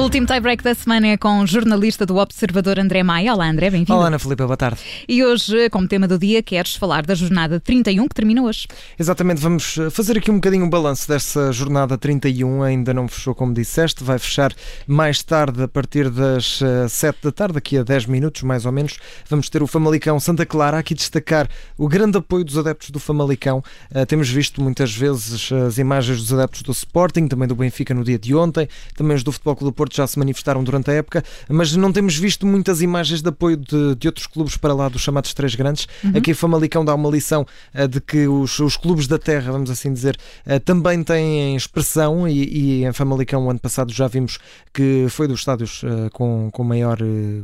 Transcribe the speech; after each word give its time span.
O 0.00 0.04
último 0.04 0.26
tie-break 0.26 0.64
da 0.64 0.74
semana 0.74 1.08
é 1.08 1.16
com 1.18 1.40
o 1.40 1.46
jornalista 1.46 2.06
do 2.06 2.16
Observador 2.16 2.78
André 2.78 3.02
Maia. 3.02 3.34
Olá, 3.34 3.50
André, 3.50 3.68
bem-vindo. 3.68 3.92
Olá, 3.92 4.06
Ana 4.06 4.18
Filipe, 4.18 4.42
boa 4.42 4.56
tarde. 4.56 4.80
E 5.06 5.22
hoje, 5.22 5.68
como 5.68 5.86
tema 5.86 6.08
do 6.08 6.18
dia, 6.18 6.42
queres 6.42 6.74
falar 6.74 7.04
da 7.04 7.14
jornada 7.14 7.60
31 7.60 8.08
que 8.08 8.14
termina 8.14 8.42
hoje. 8.42 8.66
Exatamente, 8.98 9.42
vamos 9.42 9.76
eh, 9.76 9.90
fazer 9.90 10.16
aqui 10.16 10.30
um 10.30 10.36
bocadinho 10.36 10.64
um 10.64 10.70
balanço 10.70 11.06
dessa 11.06 11.52
jornada 11.52 11.98
31. 11.98 12.62
Ainda 12.62 12.94
não 12.94 13.06
fechou, 13.08 13.34
como 13.34 13.52
disseste, 13.52 14.02
vai 14.02 14.18
fechar 14.18 14.54
mais 14.86 15.22
tarde, 15.22 15.64
a 15.64 15.68
partir 15.68 16.08
das 16.08 16.60
7 16.88 17.18
eh, 17.18 17.18
da 17.24 17.30
tarde, 17.30 17.54
daqui 17.54 17.76
a 17.76 17.82
10 17.82 18.06
minutos 18.06 18.40
mais 18.42 18.64
ou 18.64 18.72
menos. 18.72 18.98
Vamos 19.28 19.50
ter 19.50 19.62
o 19.62 19.66
Famalicão 19.66 20.18
Santa 20.18 20.46
Clara. 20.46 20.78
Aqui 20.78 20.94
destacar 20.94 21.46
o 21.76 21.86
grande 21.86 22.16
apoio 22.16 22.42
dos 22.42 22.56
adeptos 22.56 22.88
do 22.88 22.98
Famalicão. 22.98 23.62
Uh, 23.94 24.06
temos 24.06 24.30
visto 24.30 24.62
muitas 24.62 24.94
vezes 24.94 25.52
as 25.52 25.76
imagens 25.76 26.20
dos 26.22 26.32
adeptos 26.32 26.62
do 26.62 26.72
Sporting, 26.72 27.28
também 27.28 27.46
do 27.46 27.54
Benfica 27.54 27.92
no 27.92 28.02
dia 28.02 28.18
de 28.18 28.34
ontem, 28.34 28.66
também 28.96 29.14
os 29.14 29.22
do 29.22 29.30
Futebol 29.30 29.56
Clube 29.56 29.70
do 29.70 29.74
Porto 29.74 29.89
já 29.96 30.06
se 30.06 30.18
manifestaram 30.18 30.62
durante 30.62 30.90
a 30.90 30.94
época, 30.94 31.22
mas 31.48 31.74
não 31.74 31.92
temos 31.92 32.16
visto 32.16 32.46
muitas 32.46 32.82
imagens 32.82 33.22
de 33.22 33.28
apoio 33.28 33.56
de, 33.56 33.94
de 33.94 34.08
outros 34.08 34.26
clubes 34.26 34.56
para 34.56 34.74
lá 34.74 34.88
dos 34.88 35.02
chamados 35.02 35.34
três 35.34 35.54
grandes. 35.54 35.86
Uhum. 36.04 36.12
Aqui 36.16 36.34
Famalicão 36.34 36.84
dá 36.84 36.94
uma 36.94 37.10
lição 37.10 37.46
uh, 37.74 37.88
de 37.88 38.00
que 38.00 38.26
os, 38.26 38.58
os, 38.58 38.76
clubes 38.76 39.06
da 39.06 39.18
terra, 39.18 39.52
vamos 39.52 39.70
assim 39.70 39.92
dizer, 39.92 40.16
uh, 40.46 40.60
também 40.60 41.02
têm 41.02 41.56
expressão 41.56 42.26
e, 42.28 42.80
e, 42.80 42.84
em 42.84 42.92
Famalicão 42.92 43.46
o 43.46 43.50
ano 43.50 43.60
passado 43.60 43.92
já 43.92 44.06
vimos 44.08 44.38
que 44.72 45.06
foi 45.08 45.26
dos 45.26 45.40
estádios 45.40 45.82
uh, 45.82 46.10
com, 46.12 46.50
com, 46.52 46.64
maior, 46.64 46.98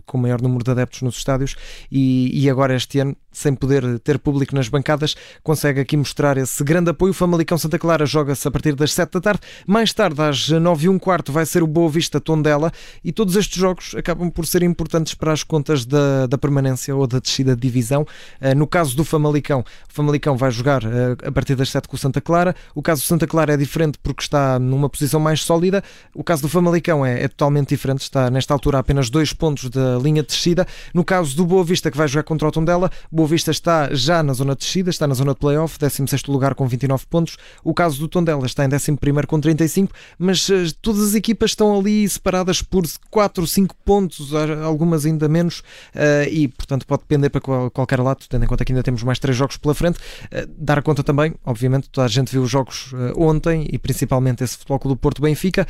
com 0.05 0.19
maior 0.19 0.41
número 0.41 0.65
de 0.65 0.71
adeptos 0.71 1.03
nos 1.03 1.17
estádios 1.17 1.57
e, 1.91 2.45
e 2.45 2.51
agora 2.51 2.75
este 2.75 2.99
ano 2.99 3.17
sem 3.37 3.55
poder 3.55 3.99
ter 4.01 4.19
público 4.19 4.55
nas 4.55 4.69
bancadas, 4.69 5.15
consegue 5.43 5.79
aqui 5.81 5.95
mostrar 5.97 6.39
esse 6.39 6.65
grande 6.65 6.91
apoio. 6.91 7.11
O 7.11 7.15
Famalicão 7.15 7.59
Santa 7.59 7.79
Clara 7.79 8.07
joga-se 8.07 8.49
a 8.49 8.51
partir 8.51 8.75
das 8.75 8.93
7 8.93 9.13
da 9.13 9.21
tarde. 9.21 9.41
Mais 9.67 9.93
tarde, 9.93 10.23
às 10.23 10.49
9 10.49 10.87
e 10.87 10.89
um 10.89 10.99
quarto, 10.99 11.31
vai 11.31 11.45
ser 11.45 11.63
o 11.63 11.67
Boa 11.67 11.91
Vista 11.91 12.19
Tondela 12.19 12.73
e 13.05 13.13
todos 13.13 13.37
estes 13.37 13.59
jogos 13.59 13.95
acabam 13.95 14.31
por 14.31 14.47
ser 14.47 14.63
importantes 14.63 15.13
para 15.13 15.33
as 15.33 15.43
contas 15.43 15.85
da, 15.85 16.27
da 16.27 16.39
permanência 16.39 16.97
ou 16.97 17.07
da 17.07 17.19
descida 17.19 17.55
de 17.55 17.61
divisão. 17.61 18.07
Eh, 18.41 18.55
no 18.55 18.67
caso 18.67 18.97
do 18.97 19.05
Famalicão, 19.05 19.61
o 19.61 19.93
Famalicão 19.93 20.35
vai 20.37 20.51
jogar 20.51 20.83
eh, 20.85 21.17
a 21.27 21.31
partir 21.31 21.55
das 21.55 21.69
7 21.69 21.87
com 21.89 21.97
o 21.97 21.99
Santa 21.99 22.23
Clara. 22.23 22.57
O 22.75 22.83
caso 22.83 23.03
do 23.03 23.05
Santa 23.05 23.27
Clara 23.27 23.53
é 23.53 23.57
diferente 23.57 23.99
porque 24.03 24.23
está 24.23 24.59
numa 24.59 24.89
posição 24.89 25.21
mais 25.21 25.43
sólida. 25.43 25.85
O 26.15 26.25
caso 26.25 26.41
do 26.41 26.49
Famalicão 26.49 27.05
é, 27.05 27.25
é 27.25 27.29
totalmente 27.29 27.69
diferente, 27.69 28.01
está 28.01 28.31
nesta 28.31 28.55
altura 28.55 28.79
a 28.79 28.81
apenas 28.81 29.11
dois 29.11 29.33
pontos 29.33 29.69
da 29.69 29.99
linha 29.99 30.23
de 30.23 30.29
descida. 30.29 30.67
No 30.95 31.05
caso 31.05 31.37
do 31.37 31.45
Boa 31.45 31.65
Vista, 31.65 31.91
que 31.91 31.99
vai 31.99 32.09
jogar 32.09 32.23
contra 32.23 32.49
o 32.49 32.51
Tondela, 32.51 32.91
Boa 33.11 33.26
Boa 33.27 33.33
Vista 33.33 33.51
está 33.51 33.93
já 33.93 34.23
na 34.23 34.33
zona 34.33 34.55
de 34.55 34.61
descida, 34.61 34.89
está 34.89 35.05
na 35.05 35.13
zona 35.13 35.33
de 35.35 35.41
playoff, 35.41 35.81
16 35.81 36.27
lugar 36.27 36.55
com 36.55 36.65
29 36.69 37.07
pontos. 37.11 37.37
O 37.65 37.75
caso 37.75 37.99
do 37.99 38.07
Tondela 38.07 38.47
está 38.47 38.65
em 38.65 38.69
11 38.73 38.97
com 39.27 39.41
35, 39.41 39.93
mas 40.17 40.49
uh, 40.49 40.73
todas 40.81 41.09
as 41.09 41.15
equipas 41.15 41.51
estão 41.51 41.77
ali 41.77 42.09
separadas 42.09 42.63
por 42.63 42.85
4, 43.11 43.45
5 43.45 43.75
pontos, 43.85 44.33
algumas 44.63 45.05
ainda 45.05 45.29
menos, 45.29 45.59
uh, 45.59 46.31
e 46.31 46.47
portanto 46.47 46.87
pode 46.87 47.03
depender 47.03 47.29
para 47.31 47.41
qual, 47.41 47.69
qualquer 47.69 47.99
lado, 47.99 48.25
tendo 48.29 48.45
em 48.45 48.47
conta 48.47 48.65
que 48.65 48.71
ainda 48.71 48.85
temos 48.85 49.03
mais 49.03 49.19
3 49.19 49.37
jogos 49.37 49.57
pela 49.57 49.75
frente. 49.75 49.99
Uh, 49.99 50.47
dar 50.57 50.81
conta 50.81 51.03
também, 51.03 51.35
obviamente, 51.45 51.89
toda 51.91 52.05
a 52.05 52.09
gente 52.09 52.31
viu 52.31 52.43
os 52.43 52.51
jogos 52.51 52.95
ontem 53.17 53.67
e 53.73 53.77
principalmente 53.77 54.45
esse 54.45 54.57
Futebol 54.57 54.79
do 54.85 54.97
Porto 54.97 55.21
Benfica. 55.21 55.67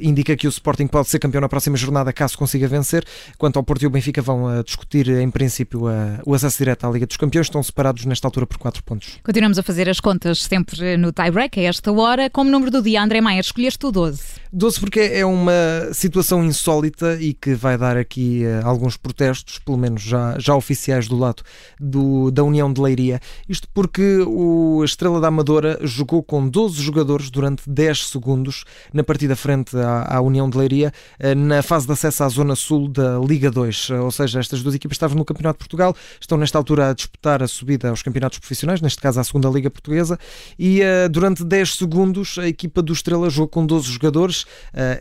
indica 0.00 0.34
que 0.34 0.46
o 0.46 0.48
Sporting 0.48 0.86
pode 0.86 1.08
ser 1.08 1.18
campeão 1.18 1.42
na 1.42 1.50
próxima 1.50 1.76
jornada 1.76 2.14
caso 2.14 2.38
consiga 2.38 2.66
vencer. 2.66 3.04
Quanto 3.36 3.58
ao 3.58 3.62
Porto 3.62 3.82
e 3.82 3.86
o 3.86 3.90
Benfica, 3.90 4.22
vão 4.22 4.62
discutir 4.62 5.06
em 5.08 5.30
princípio 5.30 5.82
o 6.24 6.34
acesso 6.34 6.56
direto 6.56 6.77
à 6.86 6.90
Liga 6.90 7.06
dos 7.06 7.16
Campeões, 7.16 7.46
estão 7.46 7.62
separados 7.62 8.04
nesta 8.04 8.26
altura 8.26 8.46
por 8.46 8.58
4 8.58 8.82
pontos. 8.82 9.18
Continuamos 9.22 9.58
a 9.58 9.62
fazer 9.62 9.88
as 9.88 10.00
contas 10.00 10.42
sempre 10.42 10.96
no 10.96 11.12
tie-break, 11.12 11.58
a 11.60 11.62
esta 11.64 11.92
hora. 11.92 12.30
Como 12.30 12.50
número 12.50 12.70
do 12.70 12.82
dia, 12.82 13.02
André 13.02 13.20
Maia, 13.20 13.40
escolheste 13.40 13.84
o 13.86 13.90
12. 13.90 14.38
12 14.52 14.80
porque 14.80 15.00
é 15.00 15.26
uma 15.26 15.52
situação 15.92 16.42
insólita 16.44 17.18
e 17.20 17.34
que 17.34 17.54
vai 17.54 17.76
dar 17.76 17.96
aqui 17.96 18.44
uh, 18.44 18.66
alguns 18.66 18.96
protestos, 18.96 19.58
pelo 19.58 19.76
menos 19.76 20.02
já, 20.02 20.38
já 20.38 20.54
oficiais 20.54 21.06
do 21.06 21.18
lado 21.18 21.42
do, 21.78 22.30
da 22.30 22.42
União 22.42 22.72
de 22.72 22.80
Leiria. 22.80 23.20
Isto 23.48 23.68
porque 23.74 24.18
o 24.26 24.82
Estrela 24.84 25.20
da 25.20 25.28
Amadora 25.28 25.78
jogou 25.82 26.22
com 26.22 26.48
12 26.48 26.80
jogadores 26.80 27.30
durante 27.30 27.68
10 27.68 28.08
segundos 28.08 28.64
na 28.92 29.04
partida 29.04 29.36
frente 29.36 29.76
à, 29.76 30.16
à 30.16 30.20
União 30.20 30.48
de 30.48 30.56
Leiria, 30.56 30.92
uh, 31.20 31.34
na 31.34 31.62
fase 31.62 31.86
de 31.86 31.92
acesso 31.92 32.24
à 32.24 32.28
Zona 32.28 32.56
Sul 32.56 32.88
da 32.88 33.18
Liga 33.18 33.50
2. 33.50 33.90
Uh, 33.90 33.94
ou 34.04 34.10
seja, 34.10 34.40
estas 34.40 34.62
duas 34.62 34.74
equipas 34.74 34.94
estavam 34.94 35.16
no 35.18 35.24
Campeonato 35.24 35.58
de 35.58 35.64
Portugal, 35.64 35.94
estão 36.20 36.38
nesta 36.38 36.56
altura 36.56 36.67
a 36.74 36.92
disputar 36.92 37.42
a 37.42 37.48
subida 37.48 37.88
aos 37.90 38.02
campeonatos 38.02 38.38
profissionais, 38.38 38.80
neste 38.80 39.00
caso 39.00 39.18
à 39.20 39.24
segunda 39.24 39.48
Liga 39.48 39.70
Portuguesa, 39.70 40.18
e 40.58 40.80
durante 41.10 41.44
10 41.44 41.74
segundos 41.74 42.38
a 42.38 42.46
equipa 42.46 42.82
do 42.82 42.92
Estrela 42.92 43.30
jogou 43.30 43.48
com 43.48 43.66
12 43.66 43.90
jogadores 43.90 44.42
uh, 44.42 44.46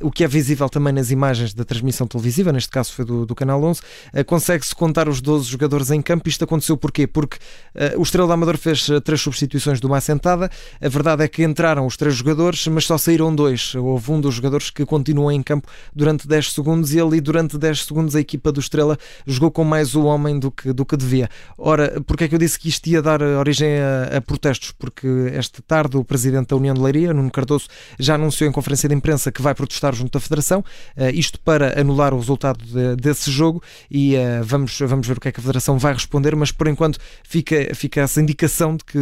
o 0.02 0.12
que 0.12 0.24
é 0.24 0.28
visível 0.28 0.70
também 0.70 0.94
nas 0.94 1.12
imagens 1.12 1.54
da 1.54 1.64
transmissão 1.64 2.08
televisiva, 2.08 2.52
neste 2.52 2.70
caso 2.70 2.94
foi 2.94 3.06
do, 3.06 3.26
do 3.26 3.36
Canal 3.36 3.64
11, 3.64 3.80
uh, 3.80 3.84
eh, 4.14 4.24
consegue-se 4.24 4.76
contar 4.76 5.10
os 5.10 5.22
12 5.22 5.50
jogadores 5.50 5.92
em 5.92 6.02
campo. 6.02 6.30
Isto 6.30 6.44
aconteceu 6.44 6.78
porquê? 6.78 7.08
Porque 7.08 7.38
uh, 7.38 8.00
o 8.00 8.04
Estrela 8.04 8.28
da 8.28 8.34
Amador 8.34 8.58
fez 8.58 8.88
três 9.04 9.22
substituições 9.22 9.80
de 9.80 9.86
uma 9.86 9.98
assentada. 9.98 10.50
A 10.82 10.90
verdade 10.90 11.24
é 11.24 11.28
que 11.28 11.44
entraram 11.44 11.86
os 11.86 11.98
três 11.98 12.16
jogadores, 12.16 12.68
mas 12.68 12.86
só 12.86 12.98
saíram 12.98 13.34
dois. 13.34 13.74
Houve 13.76 14.12
um 14.12 14.22
dos 14.22 14.36
jogadores 14.36 14.70
que 14.70 14.86
continuou 14.86 15.32
em 15.32 15.42
campo 15.42 15.68
durante 15.96 16.28
10 16.28 16.54
segundos 16.54 16.94
e 16.94 17.00
ali 17.00 17.20
durante 17.20 17.58
10 17.58 17.86
segundos 17.86 18.16
a 18.16 18.20
equipa 18.20 18.52
do 18.52 18.60
Estrela 18.60 18.98
jogou 19.26 19.52
com 19.52 19.64
mais 19.64 19.96
o 19.96 20.04
homem 20.04 20.40
do 20.40 20.52
que, 20.52 20.74
do 20.74 20.86
que 20.86 20.96
devia. 20.96 21.30
Ora, 21.58 22.02
porque 22.06 22.26
é 22.26 22.28
que 22.28 22.36
eu 22.36 22.40
disse 22.40 22.60
que 22.60 22.70
isto 22.70 22.88
ia 22.88 23.02
dar 23.02 23.22
origem 23.22 23.80
a, 23.80 24.18
a 24.18 24.22
protestos? 24.22 24.72
Porque 24.72 25.08
esta 25.34 25.62
tarde 25.62 25.98
o 25.98 26.04
presidente 26.04 26.50
da 26.50 26.56
União 26.56 26.74
de 26.76 26.82
Leiria, 26.82 27.14
Nuno 27.14 27.32
Cardoso, 27.32 27.68
já 27.98 28.16
anunciou 28.16 28.48
em 28.48 28.52
conferência 28.52 28.88
de 28.88 28.94
imprensa 28.94 29.32
que 29.32 29.42
vai 29.42 29.56
protestar 29.56 29.96
junto 29.96 30.12
da 30.12 30.20
Federação, 30.20 30.60
uh, 30.60 31.10
isto 31.14 31.40
para 31.40 31.80
anular 31.80 32.14
o 32.14 32.20
resultado 32.20 32.64
de, 32.64 32.96
desse 32.96 33.32
jogo 33.32 33.64
e 33.90 34.16
uh, 34.16 34.44
vamos, 34.44 34.78
vamos 34.80 35.08
ver 35.08 35.18
o 35.18 35.20
que 35.20 35.30
é 35.30 35.32
que 35.32 35.40
a 35.40 35.44
Federação 35.44 35.80
vai 35.80 35.94
responder, 35.94 36.36
mas 36.36 36.52
por 36.52 36.68
enquanto 36.68 37.00
fica, 37.24 37.74
fica 37.74 38.02
essa 38.02 38.22
indicação 38.22 38.76
de 38.76 38.84
que 38.84 39.00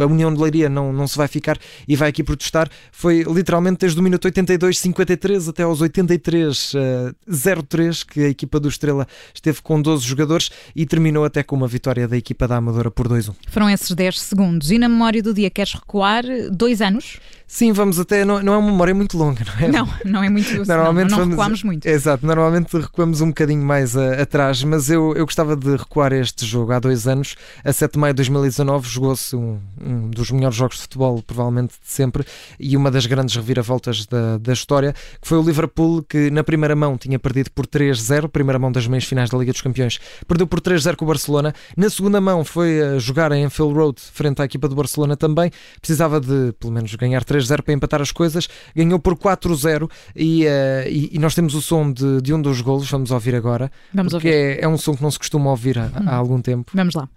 a 0.00 0.06
União 0.06 0.32
de 0.32 0.40
Leiria 0.40 0.68
não, 0.68 0.92
não 0.92 1.08
se 1.08 1.16
vai 1.16 1.26
ficar 1.26 1.58
e 1.88 1.96
vai 1.96 2.10
aqui 2.10 2.22
protestar. 2.22 2.68
Foi 2.92 3.24
literalmente 3.24 3.78
desde 3.80 3.98
o 3.98 4.02
minuto 4.02 4.26
82, 4.26 4.78
53 4.78 5.48
até 5.48 5.62
aos 5.64 5.80
83, 5.80 6.74
uh, 6.74 7.62
03 7.68 8.04
que 8.04 8.20
a 8.20 8.28
equipa 8.28 8.60
do 8.60 8.68
Estrela 8.68 9.06
esteve 9.34 9.60
com 9.60 9.82
12 9.82 10.04
jogadores 10.04 10.50
e 10.74 10.86
terminou 10.86 11.24
até 11.24 11.42
com 11.42 11.56
uma 11.56 11.66
vitória 11.66 11.85
da 11.94 12.16
equipa 12.16 12.48
da 12.48 12.56
Amadora 12.56 12.90
por 12.90 13.08
2-1. 13.08 13.34
Foram 13.48 13.70
esses 13.70 13.90
10 13.90 14.20
segundos. 14.20 14.70
E 14.70 14.78
na 14.78 14.88
memória 14.88 15.22
do 15.22 15.32
dia 15.32 15.50
queres 15.50 15.74
recuar 15.74 16.24
dois 16.50 16.80
anos? 16.80 17.18
Sim, 17.48 17.72
vamos 17.72 18.00
até. 18.00 18.24
Não, 18.24 18.42
não 18.42 18.54
é 18.54 18.56
uma 18.56 18.70
memória 18.72 18.92
muito 18.92 19.16
longa, 19.16 19.44
não 19.44 19.66
é? 19.66 19.70
Não, 19.70 19.88
não 20.04 20.24
é 20.24 20.28
muito. 20.28 20.66
Normalmente 20.66 21.10
não, 21.12 21.18
não 21.20 21.28
recuamos 21.28 21.62
muito. 21.62 21.86
Exato, 21.86 22.26
normalmente 22.26 22.76
recuamos 22.76 23.20
um 23.20 23.28
bocadinho 23.28 23.64
mais 23.64 23.96
a, 23.96 24.22
atrás, 24.22 24.64
mas 24.64 24.90
eu, 24.90 25.14
eu 25.14 25.24
gostava 25.24 25.54
de 25.54 25.76
recuar 25.76 26.12
este 26.12 26.44
jogo 26.44 26.72
há 26.72 26.80
dois 26.80 27.06
anos. 27.06 27.36
A 27.64 27.72
7 27.72 27.92
de 27.92 27.98
maio 28.00 28.12
de 28.14 28.16
2019 28.16 28.88
jogou-se 28.88 29.36
um, 29.36 29.60
um, 29.80 30.10
dos 30.10 30.30
melhores 30.32 30.56
jogos 30.56 30.76
de 30.76 30.82
futebol, 30.82 31.22
provavelmente 31.22 31.74
de 31.80 31.88
sempre, 31.88 32.24
e 32.58 32.76
uma 32.76 32.90
das 32.90 33.06
grandes 33.06 33.36
reviravoltas 33.36 34.06
da, 34.06 34.38
da 34.38 34.52
história, 34.52 34.92
que 34.92 35.28
foi 35.28 35.38
o 35.38 35.42
Liverpool, 35.42 36.02
que 36.02 36.30
na 36.30 36.42
primeira 36.42 36.74
mão 36.74 36.98
tinha 36.98 37.18
perdido 37.18 37.50
por 37.52 37.64
3-0, 37.64 38.28
primeira 38.28 38.58
mão 38.58 38.72
das 38.72 38.88
meias 38.88 39.04
finais 39.04 39.30
da 39.30 39.38
Liga 39.38 39.52
dos 39.52 39.60
Campeões, 39.60 40.00
perdeu 40.26 40.48
por 40.48 40.60
3-0 40.60 40.96
com 40.96 41.04
o 41.04 41.08
Barcelona. 41.08 41.54
Na 41.76 41.90
segunda 41.90 42.20
mão 42.20 42.44
foi 42.44 42.80
a 42.80 42.98
jogar 42.98 43.30
em 43.32 43.44
Anfield 43.44 43.74
Road, 43.74 44.00
frente 44.00 44.42
à 44.42 44.44
equipa 44.44 44.68
do 44.68 44.74
Barcelona 44.74 45.16
também. 45.16 45.50
Precisava 45.80 46.20
de, 46.20 46.52
pelo 46.58 46.72
menos, 46.72 46.94
ganhar 46.94 47.22
3 47.22 47.36
3-0 47.36 47.62
para 47.62 47.74
empatar 47.74 48.02
as 48.02 48.10
coisas, 48.10 48.48
ganhou 48.74 48.98
por 48.98 49.16
4-0 49.16 49.90
e, 50.14 50.44
uh, 50.44 50.88
e, 50.88 51.10
e, 51.12 51.18
nós 51.18 51.34
temos 51.34 51.54
o 51.54 51.60
som 51.60 51.92
de, 51.92 52.20
de 52.20 52.34
um 52.34 52.40
dos 52.40 52.60
golos, 52.60 52.90
vamos 52.90 53.10
ouvir 53.10 53.34
agora, 53.34 53.70
vamos 53.92 54.12
porque 54.12 54.28
ouvir. 54.28 54.38
É, 54.38 54.60
é 54.62 54.68
um 54.68 54.78
som 54.78 54.96
que 54.96 55.02
não 55.02 55.10
se 55.10 55.18
costuma 55.18 55.50
ouvir 55.50 55.78
há, 55.78 55.86
hum. 55.86 55.90
há 56.06 56.14
algum 56.14 56.40
tempo. 56.40 56.72
Vamos 56.74 56.94
lá. 56.94 57.08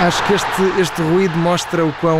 Acho 0.00 0.26
que 0.26 0.34
este, 0.34 0.80
este 0.80 1.00
ruído 1.00 1.36
mostra 1.38 1.84
o 1.84 1.92
quão 1.94 2.18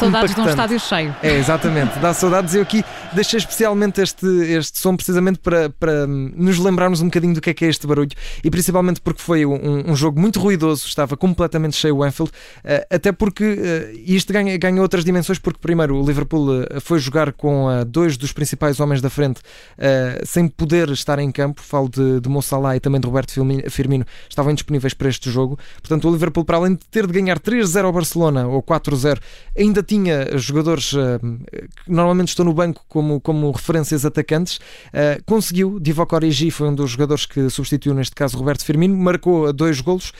Saudades 0.00 0.30
impactante. 0.30 0.34
de 0.34 0.40
um 0.40 0.50
estádio 0.50 0.80
cheio. 0.80 1.16
É, 1.22 1.36
exatamente. 1.36 1.98
Dá 1.98 2.14
saudades. 2.14 2.54
Eu 2.54 2.62
aqui 2.62 2.84
deixei 3.12 3.38
especialmente 3.38 4.00
este, 4.00 4.26
este 4.26 4.78
som 4.78 4.96
precisamente 4.96 5.38
para, 5.38 5.70
para 5.70 6.06
nos 6.06 6.58
lembrarmos 6.58 7.00
um 7.00 7.06
bocadinho 7.06 7.34
do 7.34 7.40
que 7.40 7.50
é 7.50 7.54
que 7.54 7.64
é 7.64 7.68
este 7.68 7.86
barulho 7.86 8.10
e 8.42 8.50
principalmente 8.50 9.00
porque 9.00 9.20
foi 9.20 9.44
um, 9.44 9.90
um 9.90 9.96
jogo 9.96 10.20
muito 10.20 10.40
ruidoso, 10.40 10.86
estava 10.86 11.16
completamente 11.16 11.76
cheio 11.76 11.96
o 11.96 12.02
Anfield, 12.02 12.30
uh, 12.30 12.94
até 12.94 13.12
porque 13.12 13.44
uh, 13.44 14.00
isto 14.06 14.32
ganha, 14.32 14.56
ganha 14.56 14.80
outras 14.80 15.04
dimensões 15.04 15.38
porque 15.38 15.58
primeiro 15.60 15.96
o 15.96 16.06
Liverpool 16.06 16.60
uh, 16.60 16.80
foi 16.80 16.98
jogar 16.98 17.32
com 17.32 17.68
dois 17.86 18.16
dos 18.16 18.32
principais 18.32 18.80
homens 18.80 19.00
da 19.00 19.10
frente 19.10 19.40
sem 20.24 20.48
poder 20.48 20.88
estar 20.90 21.18
em 21.18 21.30
campo, 21.30 21.60
falo 21.62 21.88
de, 21.88 22.20
de 22.20 22.28
Mo 22.28 22.42
Salah 22.42 22.76
e 22.76 22.80
também 22.80 23.00
de 23.00 23.06
Roberto 23.06 23.32
Firmino, 23.68 24.04
estavam 24.28 24.52
indisponíveis 24.52 24.94
para 24.94 25.08
este 25.08 25.30
jogo. 25.30 25.58
Portanto, 25.80 26.08
o 26.08 26.12
Liverpool, 26.12 26.44
para 26.44 26.56
além 26.56 26.74
de 26.74 26.84
ter 26.90 27.06
de 27.06 27.12
ganhar 27.12 27.38
3-0 27.38 27.84
ao 27.84 27.92
Barcelona 27.92 28.46
ou 28.46 28.62
4-0, 28.62 29.18
ainda 29.56 29.82
tinha 29.90 30.38
jogadores 30.38 30.90
que 30.90 31.90
normalmente 31.90 32.28
estão 32.28 32.44
no 32.44 32.52
banco 32.52 32.84
como, 32.88 33.20
como 33.20 33.50
referências 33.50 34.04
atacantes, 34.04 34.60
conseguiu. 35.26 35.80
Divock 35.80 36.14
Origi 36.14 36.48
foi 36.52 36.68
um 36.68 36.74
dos 36.76 36.92
jogadores 36.92 37.26
que 37.26 37.50
substituiu, 37.50 37.92
neste 37.92 38.14
caso, 38.14 38.38
Roberto 38.38 38.64
Firmino, 38.64 38.96
marcou 38.96 39.52
dois 39.52 39.80
golos. 39.80 40.12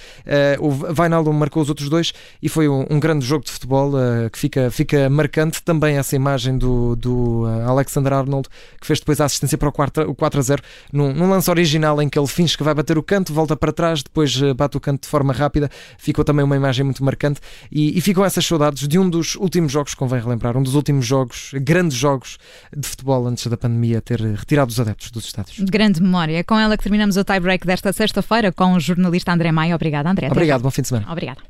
o 0.58 0.70
Vainaldo 0.70 1.32
marcou 1.32 1.62
os 1.62 1.68
outros 1.68 1.88
dois 1.88 2.12
e 2.42 2.48
foi 2.48 2.68
um, 2.68 2.98
grande 2.98 3.24
jogo 3.24 3.44
de 3.44 3.52
futebol 3.52 3.92
que 4.32 4.38
fica, 4.40 4.72
fica 4.72 5.08
marcante. 5.08 5.62
Também 5.62 5.98
essa 5.98 6.16
imagem 6.16 6.58
do, 6.58 6.96
do 6.96 7.44
Alexander 7.64 8.12
Arnold, 8.12 8.48
que 8.80 8.86
fez 8.86 8.98
depois 8.98 9.20
a 9.20 9.26
assistência 9.26 9.56
para 9.56 9.68
o 9.68 9.72
4, 9.72 10.10
o 10.10 10.14
4 10.16 10.40
a 10.40 10.42
0, 10.42 10.62
num, 10.92 11.12
num 11.12 11.30
lance 11.30 11.48
original 11.48 12.02
em 12.02 12.08
que 12.08 12.18
ele 12.18 12.26
finge 12.26 12.56
que 12.56 12.64
vai 12.64 12.74
bater 12.74 12.98
o 12.98 13.04
canto, 13.04 13.32
volta 13.32 13.56
para 13.56 13.70
trás, 13.70 14.02
depois 14.02 14.36
bate 14.56 14.76
o 14.76 14.80
canto 14.80 15.02
de 15.02 15.08
forma 15.08 15.32
rápida. 15.32 15.70
Ficou 15.96 16.24
também 16.24 16.44
uma 16.44 16.56
imagem 16.56 16.84
muito 16.84 17.04
marcante 17.04 17.40
e, 17.70 17.96
e 17.96 18.00
ficam 18.00 18.24
essas 18.24 18.44
saudades 18.44 18.88
de 18.88 18.98
um 18.98 19.08
dos 19.08 19.36
últimos 19.50 19.72
jogos, 19.72 19.94
convém 19.94 20.20
relembrar, 20.20 20.56
um 20.56 20.62
dos 20.62 20.76
últimos 20.76 21.04
jogos, 21.04 21.50
grandes 21.54 21.98
jogos 21.98 22.38
de 22.74 22.86
futebol 22.86 23.26
antes 23.26 23.46
da 23.48 23.56
pandemia 23.56 24.00
ter 24.00 24.20
retirado 24.20 24.70
os 24.70 24.78
adeptos 24.78 25.10
dos 25.10 25.24
estádios. 25.24 25.58
Grande 25.58 26.00
memória. 26.00 26.44
Com 26.44 26.58
ela 26.58 26.76
que 26.76 26.82
terminamos 26.84 27.16
o 27.16 27.24
tie-break 27.24 27.66
desta 27.66 27.92
sexta-feira 27.92 28.52
com 28.52 28.74
o 28.74 28.80
jornalista 28.80 29.32
André 29.32 29.50
Maia. 29.50 29.74
Obrigada, 29.74 30.08
André. 30.08 30.28
Obrigado, 30.30 30.62
bom 30.62 30.70
fim 30.70 30.82
de 30.82 30.88
semana. 30.88 31.10
Obrigada. 31.10 31.40